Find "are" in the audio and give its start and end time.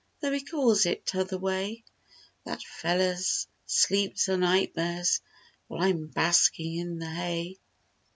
4.29-4.37